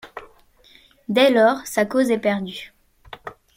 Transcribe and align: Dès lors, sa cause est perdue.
Dès 1.09 1.29
lors, 1.29 1.67
sa 1.67 1.85
cause 1.85 2.09
est 2.09 2.17
perdue. 2.17 2.73